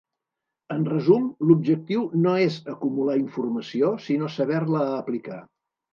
[0.75, 5.39] En resum l'objectiu no és acumular informació sinó saber-la aplicar.